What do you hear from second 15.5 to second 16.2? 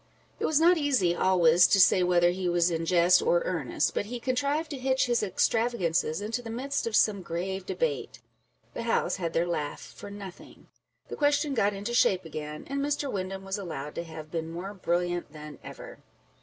ever.